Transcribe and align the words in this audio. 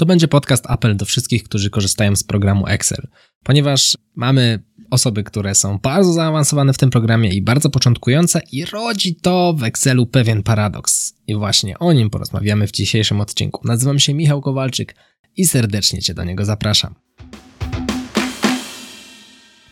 To 0.00 0.06
będzie 0.06 0.28
podcast 0.28 0.64
apel 0.68 0.96
do 0.96 1.04
wszystkich, 1.04 1.44
którzy 1.44 1.70
korzystają 1.70 2.16
z 2.16 2.24
programu 2.24 2.66
Excel, 2.66 3.08
ponieważ 3.42 3.98
mamy 4.16 4.62
osoby, 4.90 5.24
które 5.24 5.54
są 5.54 5.78
bardzo 5.78 6.12
zaawansowane 6.12 6.72
w 6.72 6.78
tym 6.78 6.90
programie 6.90 7.30
i 7.30 7.42
bardzo 7.42 7.70
początkujące 7.70 8.40
i 8.52 8.64
rodzi 8.64 9.14
to 9.14 9.54
w 9.58 9.62
Excelu 9.62 10.06
pewien 10.06 10.42
paradoks. 10.42 11.14
I 11.26 11.34
właśnie 11.34 11.78
o 11.78 11.92
nim 11.92 12.10
porozmawiamy 12.10 12.66
w 12.66 12.72
dzisiejszym 12.72 13.20
odcinku. 13.20 13.68
Nazywam 13.68 13.98
się 13.98 14.14
Michał 14.14 14.40
Kowalczyk 14.40 14.94
i 15.36 15.46
serdecznie 15.46 16.02
Cię 16.02 16.14
do 16.14 16.24
niego 16.24 16.44
zapraszam. 16.44 16.94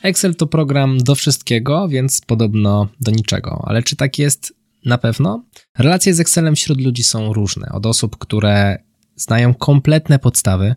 Excel 0.02 0.34
to 0.34 0.46
program 0.46 0.98
do 0.98 1.14
wszystkiego, 1.14 1.88
więc 1.88 2.20
podobno 2.20 2.88
do 3.00 3.10
niczego. 3.10 3.64
Ale 3.66 3.82
czy 3.82 3.96
tak 3.96 4.18
jest 4.18 4.54
na 4.84 4.98
pewno? 4.98 5.44
Relacje 5.78 6.14
z 6.14 6.20
Excelem 6.20 6.56
wśród 6.56 6.80
ludzi 6.80 7.04
są 7.04 7.32
różne. 7.32 7.68
Od 7.72 7.86
osób, 7.86 8.18
które 8.18 8.87
znają 9.18 9.54
kompletne 9.54 10.18
podstawy 10.18 10.74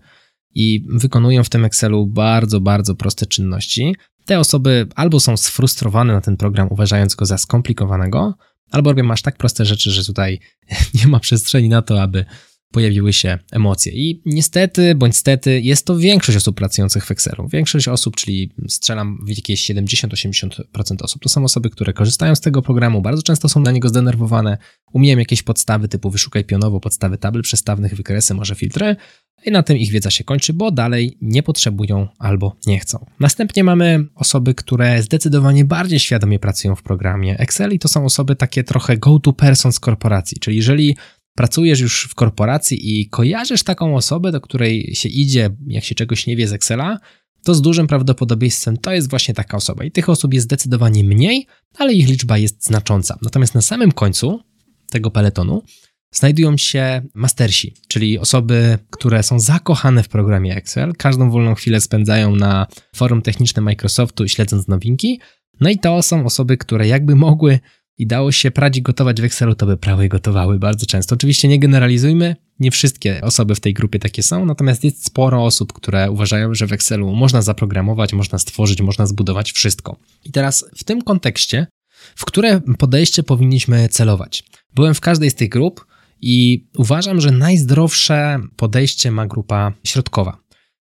i 0.55 0.85
wykonują 0.89 1.43
w 1.43 1.49
tym 1.49 1.65
Excelu 1.65 2.07
bardzo, 2.07 2.61
bardzo 2.61 2.95
proste 2.95 3.25
czynności. 3.25 3.95
Te 4.25 4.39
osoby 4.39 4.87
albo 4.95 5.19
są 5.19 5.37
sfrustrowane 5.37 6.13
na 6.13 6.21
ten 6.21 6.37
program, 6.37 6.67
uważając 6.71 7.15
go 7.15 7.25
za 7.25 7.37
skomplikowanego, 7.37 8.33
albo 8.71 8.89
robią 8.89 9.11
aż 9.11 9.21
tak 9.21 9.37
proste 9.37 9.65
rzeczy, 9.65 9.91
że 9.91 10.05
tutaj 10.05 10.39
nie 10.99 11.07
ma 11.07 11.19
przestrzeni 11.19 11.69
na 11.69 11.81
to, 11.81 12.01
aby 12.01 12.25
pojawiły 12.71 13.13
się 13.13 13.39
emocje. 13.51 13.91
I 13.93 14.21
niestety, 14.25 14.95
bądź 14.95 15.17
stety, 15.17 15.61
jest 15.61 15.85
to 15.85 15.97
większość 15.97 16.37
osób 16.37 16.55
pracujących 16.55 17.05
w 17.05 17.11
Excelu. 17.11 17.47
Większość 17.47 17.87
osób, 17.87 18.15
czyli 18.15 18.51
strzelam 18.67 19.19
w 19.25 19.29
jakieś 19.29 19.71
70-80% 19.71 21.03
osób, 21.03 21.21
to 21.21 21.29
są 21.29 21.43
osoby, 21.43 21.69
które 21.69 21.93
korzystają 21.93 22.35
z 22.35 22.41
tego 22.41 22.61
programu, 22.61 23.01
bardzo 23.01 23.23
często 23.23 23.49
są 23.49 23.59
na 23.59 23.71
niego 23.71 23.89
zdenerwowane, 23.89 24.57
umieją 24.93 25.17
jakieś 25.17 25.43
podstawy 25.43 25.87
typu 25.87 26.09
wyszukaj 26.09 26.45
pionowo, 26.45 26.79
podstawy 26.79 27.17
tabel 27.17 27.41
przestawnych, 27.41 27.95
wykresy, 27.95 28.33
może 28.33 28.55
filtry, 28.55 28.95
i 29.45 29.51
na 29.51 29.63
tym 29.63 29.77
ich 29.77 29.91
wiedza 29.91 30.11
się 30.11 30.23
kończy, 30.23 30.53
bo 30.53 30.71
dalej 30.71 31.17
nie 31.21 31.43
potrzebują 31.43 32.07
albo 32.19 32.55
nie 32.67 32.79
chcą. 32.79 33.05
Następnie 33.19 33.63
mamy 33.63 34.05
osoby, 34.15 34.55
które 34.55 35.01
zdecydowanie 35.01 35.65
bardziej 35.65 35.99
świadomie 35.99 36.39
pracują 36.39 36.75
w 36.75 36.83
programie 36.83 37.39
Excel 37.39 37.73
i 37.73 37.79
to 37.79 37.87
są 37.87 38.05
osoby 38.05 38.35
takie 38.35 38.63
trochę 38.63 38.97
go-to 38.97 39.33
person 39.33 39.71
z 39.71 39.79
korporacji, 39.79 40.39
czyli 40.39 40.57
jeżeli 40.57 40.95
pracujesz 41.35 41.79
już 41.79 42.07
w 42.11 42.15
korporacji 42.15 43.01
i 43.01 43.09
kojarzysz 43.09 43.63
taką 43.63 43.95
osobę, 43.95 44.31
do 44.31 44.41
której 44.41 44.95
się 44.95 45.09
idzie, 45.09 45.49
jak 45.67 45.83
się 45.83 45.95
czegoś 45.95 46.27
nie 46.27 46.35
wie 46.35 46.47
z 46.47 46.53
Excela, 46.53 46.99
to 47.43 47.55
z 47.55 47.61
dużym 47.61 47.87
prawdopodobieństwem 47.87 48.77
to 48.77 48.93
jest 48.93 49.09
właśnie 49.09 49.33
taka 49.33 49.57
osoba. 49.57 49.83
I 49.83 49.91
tych 49.91 50.09
osób 50.09 50.33
jest 50.33 50.43
zdecydowanie 50.43 51.03
mniej, 51.03 51.47
ale 51.77 51.93
ich 51.93 52.07
liczba 52.09 52.37
jest 52.37 52.65
znacząca. 52.65 53.17
Natomiast 53.21 53.55
na 53.55 53.61
samym 53.61 53.91
końcu 53.91 54.39
tego 54.89 55.11
peletonu 55.11 55.63
znajdują 56.13 56.57
się 56.57 57.01
mastersi, 57.13 57.73
czyli 57.87 58.19
osoby, 58.19 58.77
które 58.89 59.23
są 59.23 59.39
zakochane 59.39 60.03
w 60.03 60.07
programie 60.09 60.55
Excel, 60.55 60.93
każdą 60.97 61.29
wolną 61.29 61.55
chwilę 61.55 61.81
spędzają 61.81 62.35
na 62.35 62.67
forum 62.95 63.21
technicznym 63.21 63.65
Microsoftu 63.65 64.27
śledząc 64.27 64.67
nowinki. 64.67 65.19
No 65.59 65.69
i 65.69 65.79
to 65.79 66.01
są 66.01 66.25
osoby, 66.25 66.57
które 66.57 66.87
jakby 66.87 67.15
mogły 67.15 67.59
i 67.97 68.07
dało 68.07 68.31
się 68.31 68.51
prać 68.51 68.81
gotować 68.81 69.21
w 69.21 69.23
Excelu, 69.23 69.55
to 69.55 69.65
by 69.65 69.77
prawo 69.77 70.03
i 70.03 70.09
gotowały 70.09 70.59
bardzo 70.59 70.85
często. 70.85 71.15
Oczywiście 71.15 71.47
nie 71.47 71.59
generalizujmy, 71.59 72.35
nie 72.59 72.71
wszystkie 72.71 73.21
osoby 73.21 73.55
w 73.55 73.59
tej 73.59 73.73
grupie 73.73 73.99
takie 73.99 74.23
są, 74.23 74.45
natomiast 74.45 74.83
jest 74.83 75.05
sporo 75.05 75.45
osób, 75.45 75.73
które 75.73 76.11
uważają, 76.11 76.53
że 76.53 76.67
w 76.67 76.73
Excelu 76.73 77.15
można 77.15 77.41
zaprogramować, 77.41 78.13
można 78.13 78.39
stworzyć, 78.39 78.81
można 78.81 79.05
zbudować 79.05 79.51
wszystko. 79.51 79.97
I 80.25 80.31
teraz 80.31 80.65
w 80.77 80.83
tym 80.83 81.01
kontekście, 81.01 81.67
w 82.15 82.25
które 82.25 82.61
podejście 82.77 83.23
powinniśmy 83.23 83.89
celować? 83.89 84.43
Byłem 84.75 84.93
w 84.93 85.01
każdej 85.01 85.29
z 85.29 85.35
tych 85.35 85.49
grup 85.49 85.85
i 86.21 86.65
uważam, 86.77 87.21
że 87.21 87.31
najzdrowsze 87.31 88.39
podejście 88.55 89.11
ma 89.11 89.27
grupa 89.27 89.73
środkowa. 89.83 90.37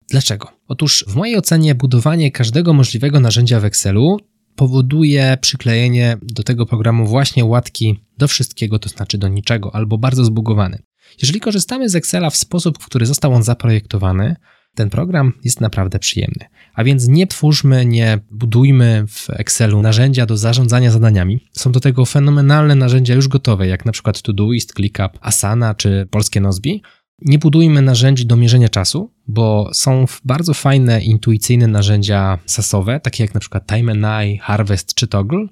Dlaczego? 0.10 0.48
Otóż 0.68 1.06
w 1.08 1.16
mojej 1.16 1.38
ocenie 1.38 1.76
budowanie 1.76 2.32
każdego 2.32 2.74
możliwego 2.74 3.20
narzędzia 3.20 3.60
w 3.60 3.66
Excelu 3.66 4.20
powoduje 4.56 5.38
przyklejenie 5.42 6.18
do 6.22 6.44
tego 6.44 6.66
programu 6.66 7.06
właśnie 7.06 7.46
łatki 7.46 8.04
do 8.18 8.28
wszystkiego, 8.28 8.80
to 8.80 8.90
znaczy 8.90 9.18
do 9.18 9.28
niczego, 9.28 9.76
albo 9.76 9.98
bardzo 9.98 10.26
zbugowany. 10.26 10.84
Jeżeli 11.22 11.40
korzystamy 11.40 11.90
z 11.90 11.96
Excela 11.96 12.30
w 12.30 12.36
sposób, 12.36 12.78
w 12.80 12.86
który 12.86 13.06
został 13.06 13.34
on 13.34 13.44
zaprojektowany, 13.44 14.36
ten 14.76 14.90
program 14.90 15.34
jest 15.44 15.62
naprawdę 15.62 16.00
przyjemny. 16.00 16.46
A 16.74 16.84
więc 16.84 17.08
nie 17.08 17.28
twórzmy, 17.28 17.86
nie 17.86 18.20
budujmy 18.32 19.06
w 19.08 19.30
Excelu 19.30 19.82
narzędzia 19.82 20.26
do 20.26 20.38
zarządzania 20.38 20.92
zadaniami. 20.92 21.40
Są 21.52 21.72
do 21.72 21.80
tego 21.80 22.06
fenomenalne 22.06 22.76
narzędzia 22.76 23.14
już 23.14 23.28
gotowe, 23.28 23.68
jak 23.68 23.86
na 23.86 23.92
przykład 23.92 24.22
Todoist, 24.22 24.74
ClickUp, 24.74 25.18
Asana 25.22 25.76
czy 25.76 26.08
polskie 26.12 26.42
Nozbi, 26.42 26.82
nie 27.22 27.40
budujmy 27.40 27.82
narzędzi 27.82 28.26
do 28.26 28.36
mierzenia 28.36 28.70
czasu, 28.70 29.13
bo 29.28 29.70
są 29.74 30.06
bardzo 30.26 30.54
fajne, 30.54 31.02
intuicyjne 31.02 31.68
narzędzia 31.68 32.40
sasowe, 32.46 33.00
takie 33.00 33.24
jak 33.24 33.34
na 33.34 33.40
przykład 33.40 33.68
TimeAI, 33.68 34.38
Harvest 34.38 34.94
czy 34.94 35.08
Toggle, 35.08 35.48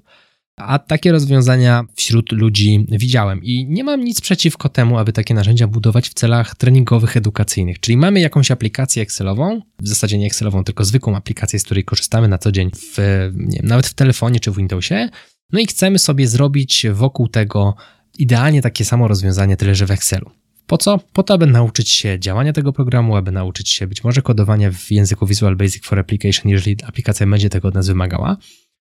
a 0.56 0.78
takie 0.78 1.12
rozwiązania 1.12 1.84
wśród 1.94 2.32
ludzi 2.32 2.86
widziałem 2.90 3.44
i 3.44 3.66
nie 3.68 3.84
mam 3.84 4.04
nic 4.04 4.20
przeciwko 4.20 4.68
temu, 4.68 4.98
aby 4.98 5.12
takie 5.12 5.34
narzędzia 5.34 5.66
budować 5.66 6.08
w 6.08 6.14
celach 6.14 6.54
treningowych, 6.54 7.16
edukacyjnych. 7.16 7.80
Czyli 7.80 7.96
mamy 7.96 8.20
jakąś 8.20 8.50
aplikację 8.50 9.02
Excelową, 9.02 9.60
w 9.78 9.88
zasadzie 9.88 10.18
nie 10.18 10.26
Excelową, 10.26 10.64
tylko 10.64 10.84
zwykłą 10.84 11.16
aplikację, 11.16 11.58
z 11.58 11.64
której 11.64 11.84
korzystamy 11.84 12.28
na 12.28 12.38
co 12.38 12.52
dzień, 12.52 12.70
w, 12.70 12.96
wiem, 13.34 13.66
nawet 13.66 13.86
w 13.86 13.94
telefonie 13.94 14.40
czy 14.40 14.50
w 14.50 14.56
Windowsie, 14.56 15.08
no 15.52 15.60
i 15.60 15.66
chcemy 15.66 15.98
sobie 15.98 16.28
zrobić 16.28 16.86
wokół 16.92 17.28
tego 17.28 17.74
idealnie 18.18 18.62
takie 18.62 18.84
samo 18.84 19.08
rozwiązanie, 19.08 19.56
tyle 19.56 19.74
że 19.74 19.86
w 19.86 19.90
Excelu. 19.90 20.30
Po 20.72 20.78
co? 20.78 20.98
Po 21.12 21.22
to, 21.22 21.34
aby 21.34 21.46
nauczyć 21.46 21.90
się 21.90 22.20
działania 22.20 22.52
tego 22.52 22.72
programu, 22.72 23.16
aby 23.16 23.32
nauczyć 23.32 23.70
się 23.70 23.86
być 23.86 24.04
może 24.04 24.22
kodowania 24.22 24.72
w 24.72 24.90
języku 24.90 25.26
Visual 25.26 25.56
Basic 25.56 25.84
for 25.84 25.98
Application, 25.98 26.50
jeżeli 26.50 26.76
aplikacja 26.84 27.26
będzie 27.26 27.50
tego 27.50 27.68
od 27.68 27.74
nas 27.74 27.86
wymagała. 27.86 28.36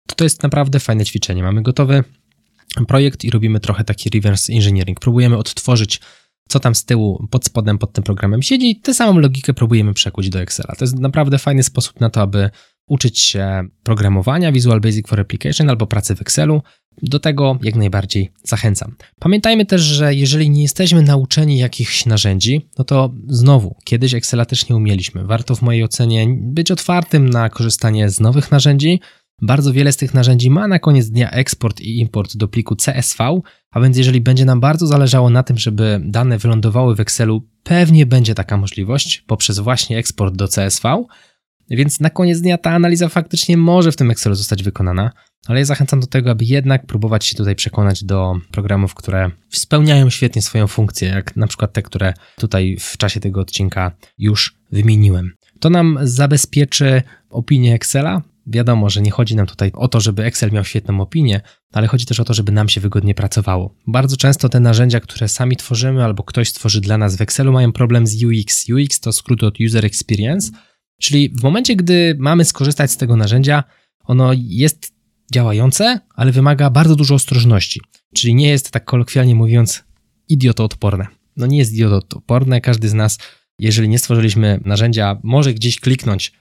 To 0.07 0.15
to 0.15 0.23
jest 0.23 0.43
naprawdę 0.43 0.79
fajne 0.79 1.05
ćwiczenie. 1.05 1.43
Mamy 1.43 1.61
gotowy 1.61 2.03
projekt 2.87 3.23
i 3.23 3.29
robimy 3.29 3.59
trochę 3.59 3.83
taki 3.83 4.09
reverse 4.09 4.53
engineering. 4.53 4.99
Próbujemy 4.99 5.37
odtworzyć, 5.37 5.99
co 6.49 6.59
tam 6.59 6.75
z 6.75 6.85
tyłu, 6.85 7.27
pod 7.31 7.45
spodem, 7.45 7.77
pod 7.77 7.93
tym 7.93 8.03
programem 8.03 8.41
siedzi 8.41 8.75
tę 8.75 8.93
samą 8.93 9.19
logikę 9.19 9.53
próbujemy 9.53 9.93
przekuć 9.93 10.29
do 10.29 10.41
Excela. 10.41 10.75
To 10.75 10.85
jest 10.85 10.99
naprawdę 10.99 11.37
fajny 11.37 11.63
sposób 11.63 11.99
na 11.99 12.09
to, 12.09 12.21
aby 12.21 12.49
uczyć 12.89 13.19
się 13.19 13.67
programowania 13.83 14.51
Visual 14.51 14.81
Basic 14.81 15.07
for 15.07 15.19
Application 15.19 15.69
albo 15.69 15.87
pracy 15.87 16.15
w 16.15 16.21
Excelu, 16.21 16.61
do 17.03 17.19
tego 17.19 17.57
jak 17.63 17.75
najbardziej 17.75 18.31
zachęcam. 18.43 18.95
Pamiętajmy 19.19 19.65
też, 19.65 19.81
że 19.81 20.15
jeżeli 20.15 20.49
nie 20.49 20.61
jesteśmy 20.61 21.01
nauczeni 21.01 21.57
jakichś 21.57 22.05
narzędzi, 22.05 22.69
no 22.77 22.83
to 22.85 23.13
znowu, 23.27 23.75
kiedyś 23.83 24.13
Excela 24.13 24.45
też 24.45 24.69
nie 24.69 24.75
umieliśmy. 24.75 25.25
Warto 25.25 25.55
w 25.55 25.61
mojej 25.61 25.83
ocenie 25.83 26.27
być 26.41 26.71
otwartym 26.71 27.29
na 27.29 27.49
korzystanie 27.49 28.09
z 28.09 28.19
nowych 28.19 28.51
narzędzi. 28.51 28.99
Bardzo 29.41 29.73
wiele 29.73 29.91
z 29.91 29.97
tych 29.97 30.13
narzędzi 30.13 30.49
ma 30.49 30.67
na 30.67 30.79
koniec 30.79 31.09
dnia 31.09 31.31
eksport 31.31 31.81
i 31.81 31.99
import 31.99 32.37
do 32.37 32.47
pliku 32.47 32.75
CSV, 32.75 33.41
a 33.71 33.79
więc 33.79 33.97
jeżeli 33.97 34.21
będzie 34.21 34.45
nam 34.45 34.59
bardzo 34.59 34.87
zależało 34.87 35.29
na 35.29 35.43
tym, 35.43 35.57
żeby 35.57 36.01
dane 36.05 36.37
wylądowały 36.37 36.95
w 36.95 36.99
Excelu, 36.99 37.47
pewnie 37.63 38.05
będzie 38.05 38.35
taka 38.35 38.57
możliwość 38.57 39.23
poprzez 39.27 39.59
właśnie 39.59 39.97
eksport 39.97 40.35
do 40.35 40.47
CSV. 40.47 41.03
Więc 41.69 41.99
na 41.99 42.09
koniec 42.09 42.41
dnia 42.41 42.57
ta 42.57 42.71
analiza 42.71 43.09
faktycznie 43.09 43.57
może 43.57 43.91
w 43.91 43.95
tym 43.95 44.11
Excelu 44.11 44.35
zostać 44.35 44.63
wykonana, 44.63 45.11
ale 45.47 45.59
ja 45.59 45.65
zachęcam 45.65 45.99
do 45.99 46.07
tego, 46.07 46.31
aby 46.31 46.45
jednak 46.45 46.85
próbować 46.85 47.25
się 47.25 47.35
tutaj 47.35 47.55
przekonać 47.55 48.03
do 48.03 48.35
programów, 48.51 48.95
które 48.95 49.31
spełniają 49.49 50.09
świetnie 50.09 50.41
swoją 50.41 50.67
funkcję, 50.67 51.09
jak 51.09 51.35
na 51.35 51.47
przykład 51.47 51.73
te, 51.73 51.81
które 51.81 52.13
tutaj 52.37 52.77
w 52.79 52.97
czasie 52.97 53.19
tego 53.19 53.41
odcinka 53.41 53.91
już 54.17 54.55
wymieniłem. 54.71 55.31
To 55.59 55.69
nam 55.69 55.99
zabezpieczy 56.03 57.01
opinię 57.29 57.73
Excela. 57.73 58.21
Wiadomo, 58.47 58.89
że 58.89 59.01
nie 59.01 59.11
chodzi 59.11 59.35
nam 59.35 59.45
tutaj 59.45 59.71
o 59.73 59.87
to, 59.87 60.01
żeby 60.01 60.23
Excel 60.23 60.51
miał 60.51 60.63
świetną 60.63 61.01
opinię, 61.01 61.41
ale 61.73 61.87
chodzi 61.87 62.05
też 62.05 62.19
o 62.19 62.25
to, 62.25 62.33
żeby 62.33 62.51
nam 62.51 62.69
się 62.69 62.81
wygodnie 62.81 63.15
pracowało. 63.15 63.75
Bardzo 63.87 64.17
często 64.17 64.49
te 64.49 64.59
narzędzia, 64.59 64.99
które 64.99 65.27
sami 65.27 65.55
tworzymy 65.55 66.03
albo 66.03 66.23
ktoś 66.23 66.49
stworzy 66.49 66.81
dla 66.81 66.97
nas 66.97 67.15
w 67.15 67.21
Excelu, 67.21 67.51
mają 67.51 67.71
problem 67.71 68.07
z 68.07 68.23
UX. 68.23 68.65
UX 68.69 68.99
to 68.99 69.11
skrót 69.11 69.43
od 69.43 69.55
User 69.65 69.85
Experience, 69.85 70.51
czyli 70.99 71.29
w 71.29 71.43
momencie, 71.43 71.75
gdy 71.75 72.15
mamy 72.19 72.45
skorzystać 72.45 72.91
z 72.91 72.97
tego 72.97 73.15
narzędzia, 73.15 73.63
ono 74.03 74.31
jest 74.35 74.93
działające, 75.33 75.99
ale 76.15 76.31
wymaga 76.31 76.69
bardzo 76.69 76.95
dużo 76.95 77.15
ostrożności. 77.15 77.81
Czyli 78.15 78.35
nie 78.35 78.49
jest, 78.49 78.71
tak 78.71 78.85
kolokwialnie 78.85 79.35
mówiąc, 79.35 79.83
idiotoodporne. 80.29 81.07
No 81.37 81.45
nie 81.45 81.57
jest 81.57 81.73
idiotoodporne, 81.73 82.61
każdy 82.61 82.89
z 82.89 82.93
nas, 82.93 83.17
jeżeli 83.59 83.89
nie 83.89 83.99
stworzyliśmy 83.99 84.59
narzędzia, 84.65 85.19
może 85.23 85.53
gdzieś 85.53 85.79
kliknąć, 85.79 86.33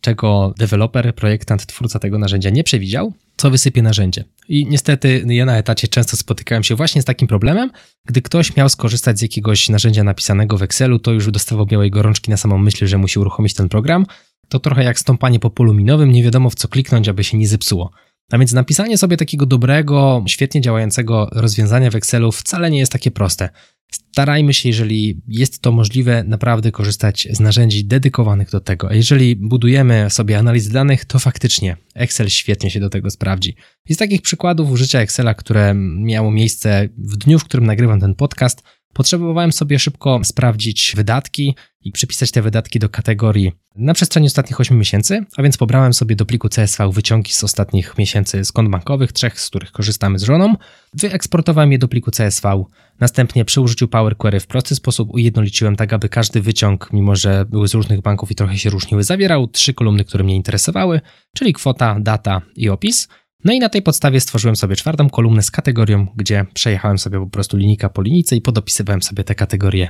czego 0.00 0.54
deweloper, 0.58 1.14
projektant, 1.14 1.66
twórca 1.66 1.98
tego 1.98 2.18
narzędzia 2.18 2.50
nie 2.50 2.64
przewidział, 2.64 3.12
co 3.42 3.50
wysypie 3.50 3.82
narzędzie. 3.82 4.24
I 4.48 4.66
niestety 4.66 5.24
ja 5.26 5.44
na 5.44 5.58
etacie 5.58 5.88
często 5.88 6.16
spotykałem 6.16 6.64
się 6.64 6.74
właśnie 6.74 7.02
z 7.02 7.04
takim 7.04 7.28
problemem, 7.28 7.70
gdy 8.04 8.22
ktoś 8.22 8.56
miał 8.56 8.68
skorzystać 8.68 9.18
z 9.18 9.22
jakiegoś 9.22 9.68
narzędzia 9.68 10.04
napisanego 10.04 10.58
w 10.58 10.62
Excelu, 10.62 10.98
to 10.98 11.12
już 11.12 11.30
dostawał 11.30 11.66
białej 11.66 11.90
gorączki 11.90 12.30
na 12.30 12.36
samą 12.36 12.58
myśl, 12.58 12.86
że 12.86 12.98
musi 12.98 13.18
uruchomić 13.18 13.54
ten 13.54 13.68
program. 13.68 14.06
To 14.48 14.58
trochę 14.58 14.84
jak 14.84 14.98
stąpanie 14.98 15.40
po 15.40 15.50
polu 15.50 15.74
minowym, 15.74 16.12
nie 16.12 16.24
wiadomo 16.24 16.50
w 16.50 16.54
co 16.54 16.68
kliknąć, 16.68 17.08
aby 17.08 17.24
się 17.24 17.38
nie 17.38 17.48
zepsuło. 17.48 17.90
A 18.32 18.38
więc 18.38 18.52
napisanie 18.52 18.98
sobie 18.98 19.16
takiego 19.16 19.46
dobrego, 19.46 20.24
świetnie 20.26 20.60
działającego 20.60 21.28
rozwiązania 21.32 21.90
w 21.90 21.96
Excelu 21.96 22.32
wcale 22.32 22.70
nie 22.70 22.78
jest 22.78 22.92
takie 22.92 23.10
proste. 23.10 23.48
Starajmy 23.92 24.54
się, 24.54 24.68
jeżeli 24.68 25.22
jest 25.28 25.60
to 25.60 25.72
możliwe, 25.72 26.24
naprawdę 26.24 26.72
korzystać 26.72 27.28
z 27.30 27.40
narzędzi 27.40 27.84
dedykowanych 27.84 28.50
do 28.50 28.60
tego. 28.60 28.88
A 28.90 28.94
jeżeli 28.94 29.36
budujemy 29.36 30.10
sobie 30.10 30.38
analizy 30.38 30.72
danych, 30.72 31.04
to 31.04 31.18
faktycznie 31.18 31.76
Excel 31.94 32.28
świetnie 32.28 32.70
się 32.70 32.80
do 32.80 32.90
tego 32.90 33.10
sprawdzi. 33.10 33.56
Z 33.90 33.96
takich 33.96 34.22
przykładów 34.22 34.70
użycia 34.70 35.00
Excela, 35.00 35.34
które 35.34 35.74
miało 35.96 36.30
miejsce 36.30 36.88
w 36.98 37.16
dniu, 37.16 37.38
w 37.38 37.44
którym 37.44 37.66
nagrywam 37.66 38.00
ten 38.00 38.14
podcast. 38.14 38.62
Potrzebowałem 38.92 39.52
sobie 39.52 39.78
szybko 39.78 40.20
sprawdzić 40.24 40.92
wydatki 40.96 41.56
i 41.80 41.92
przypisać 41.92 42.30
te 42.30 42.42
wydatki 42.42 42.78
do 42.78 42.88
kategorii 42.88 43.52
na 43.76 43.94
przestrzeni 43.94 44.26
ostatnich 44.26 44.60
8 44.60 44.78
miesięcy, 44.78 45.24
a 45.36 45.42
więc 45.42 45.56
pobrałem 45.56 45.94
sobie 45.94 46.16
do 46.16 46.26
pliku 46.26 46.48
CSV 46.48 46.90
wyciągi 46.92 47.32
z 47.32 47.44
ostatnich 47.44 47.98
miesięcy 47.98 48.44
z 48.44 48.52
kont 48.52 48.70
bankowych, 48.70 49.12
trzech 49.12 49.40
z 49.40 49.48
których 49.48 49.72
korzystamy 49.72 50.18
z 50.18 50.22
żoną, 50.22 50.54
wyeksportowałem 50.94 51.72
je 51.72 51.78
do 51.78 51.88
pliku 51.88 52.10
CSV, 52.10 52.64
następnie 53.00 53.44
przy 53.44 53.60
użyciu 53.60 53.88
Power 53.88 54.16
Query 54.16 54.40
w 54.40 54.46
prosty 54.46 54.74
sposób 54.74 55.10
ujednoliciłem 55.10 55.76
tak, 55.76 55.92
aby 55.92 56.08
każdy 56.08 56.40
wyciąg, 56.40 56.88
mimo 56.92 57.16
że 57.16 57.44
były 57.44 57.68
z 57.68 57.74
różnych 57.74 58.00
banków 58.00 58.30
i 58.30 58.34
trochę 58.34 58.58
się 58.58 58.70
różniły, 58.70 59.04
zawierał 59.04 59.46
trzy 59.46 59.74
kolumny, 59.74 60.04
które 60.04 60.24
mnie 60.24 60.36
interesowały, 60.36 61.00
czyli 61.36 61.52
kwota, 61.52 61.96
data 62.00 62.42
i 62.56 62.68
opis. 62.68 63.08
No 63.44 63.52
i 63.52 63.58
na 63.58 63.68
tej 63.68 63.82
podstawie 63.82 64.20
stworzyłem 64.20 64.56
sobie 64.56 64.76
czwartą 64.76 65.10
kolumnę 65.10 65.42
z 65.42 65.50
kategorią, 65.50 66.06
gdzie 66.16 66.46
przejechałem 66.54 66.98
sobie 66.98 67.18
po 67.18 67.26
prostu 67.26 67.56
linijka 67.56 67.88
po 67.88 68.02
linijce 68.02 68.36
i 68.36 68.40
podopisywałem 68.40 69.02
sobie 69.02 69.24
te 69.24 69.34
kategorie 69.34 69.88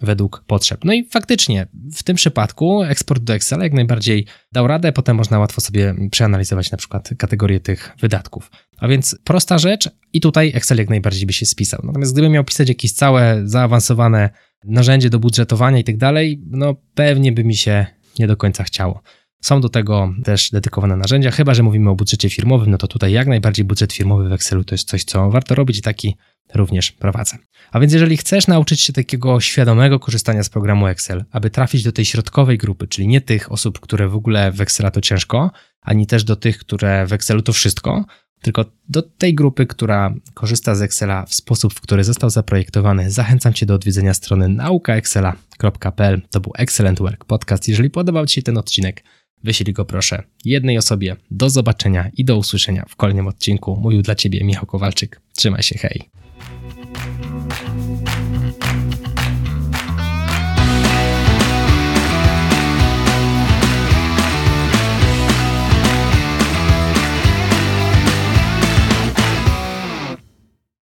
według 0.00 0.44
potrzeb. 0.46 0.84
No 0.84 0.92
i 0.92 1.08
faktycznie 1.08 1.66
w 1.94 2.02
tym 2.02 2.16
przypadku 2.16 2.82
eksport 2.82 3.22
do 3.22 3.34
Excela 3.34 3.64
jak 3.64 3.72
najbardziej 3.72 4.26
dał 4.52 4.66
radę, 4.66 4.92
potem 4.92 5.16
można 5.16 5.38
łatwo 5.38 5.60
sobie 5.60 5.94
przeanalizować 6.10 6.70
na 6.70 6.78
przykład 6.78 7.10
kategorie 7.18 7.60
tych 7.60 7.92
wydatków. 8.00 8.50
A 8.78 8.88
więc 8.88 9.18
prosta 9.24 9.58
rzecz 9.58 9.90
i 10.12 10.20
tutaj 10.20 10.52
Excel 10.54 10.78
jak 10.78 10.90
najbardziej 10.90 11.26
by 11.26 11.32
się 11.32 11.46
spisał. 11.46 11.80
Natomiast 11.84 12.12
gdybym 12.12 12.32
miał 12.32 12.44
pisać 12.44 12.68
jakieś 12.68 12.92
całe 12.92 13.42
zaawansowane 13.44 14.30
narzędzie 14.64 15.10
do 15.10 15.18
budżetowania 15.18 15.78
i 15.78 15.84
tak 15.84 15.96
dalej, 15.96 16.42
no 16.46 16.74
pewnie 16.94 17.32
by 17.32 17.44
mi 17.44 17.56
się 17.56 17.86
nie 18.18 18.26
do 18.26 18.36
końca 18.36 18.64
chciało. 18.64 19.02
Są 19.42 19.60
do 19.60 19.68
tego 19.68 20.14
też 20.24 20.50
dedykowane 20.50 20.96
narzędzia, 20.96 21.30
chyba 21.30 21.54
że 21.54 21.62
mówimy 21.62 21.90
o 21.90 21.94
budżecie 21.94 22.30
firmowym, 22.30 22.70
no 22.70 22.78
to 22.78 22.88
tutaj 22.88 23.12
jak 23.12 23.28
najbardziej 23.28 23.64
budżet 23.64 23.92
firmowy 23.92 24.28
w 24.28 24.32
Excelu 24.32 24.64
to 24.64 24.74
jest 24.74 24.88
coś, 24.88 25.04
co 25.04 25.30
warto 25.30 25.54
robić 25.54 25.78
i 25.78 25.82
taki 25.82 26.16
również 26.54 26.92
prowadzę. 26.92 27.38
A 27.72 27.80
więc 27.80 27.92
jeżeli 27.92 28.16
chcesz 28.16 28.46
nauczyć 28.46 28.80
się 28.80 28.92
takiego 28.92 29.40
świadomego 29.40 29.98
korzystania 29.98 30.42
z 30.42 30.48
programu 30.48 30.86
Excel, 30.86 31.24
aby 31.30 31.50
trafić 31.50 31.82
do 31.82 31.92
tej 31.92 32.04
środkowej 32.04 32.58
grupy, 32.58 32.88
czyli 32.88 33.08
nie 33.08 33.20
tych 33.20 33.52
osób, 33.52 33.80
które 33.80 34.08
w 34.08 34.14
ogóle 34.14 34.52
w 34.52 34.60
Excela 34.60 34.90
to 34.90 35.00
ciężko, 35.00 35.50
ani 35.80 36.06
też 36.06 36.24
do 36.24 36.36
tych, 36.36 36.58
które 36.58 37.06
w 37.06 37.12
Excelu 37.12 37.42
to 37.42 37.52
wszystko, 37.52 38.04
tylko 38.42 38.64
do 38.88 39.02
tej 39.02 39.34
grupy, 39.34 39.66
która 39.66 40.14
korzysta 40.34 40.74
z 40.74 40.82
Excela 40.82 41.26
w 41.26 41.34
sposób, 41.34 41.74
w 41.74 41.80
który 41.80 42.04
został 42.04 42.30
zaprojektowany, 42.30 43.10
zachęcam 43.10 43.52
Cię 43.52 43.66
do 43.66 43.74
odwiedzenia 43.74 44.14
strony 44.14 44.48
naukaexcela.pl. 44.48 46.22
To 46.30 46.40
był 46.40 46.52
Excellent 46.56 46.98
Work 46.98 47.24
Podcast. 47.24 47.68
Jeżeli 47.68 47.90
podobał 47.90 48.26
Ci 48.26 48.34
się 48.34 48.42
ten 48.42 48.58
odcinek, 48.58 49.02
wyślij 49.44 49.72
go 49.72 49.84
proszę 49.84 50.22
jednej 50.44 50.78
osobie. 50.78 51.16
Do 51.30 51.50
zobaczenia 51.50 52.10
i 52.16 52.24
do 52.24 52.36
usłyszenia 52.36 52.84
w 52.88 52.96
kolejnym 52.96 53.26
odcinku. 53.26 53.76
Mówił 53.76 54.02
dla 54.02 54.14
Ciebie 54.14 54.44
Michał 54.44 54.66
Kowalczyk. 54.66 55.20
Trzymaj 55.36 55.62
się, 55.62 55.78
hej. 55.78 56.21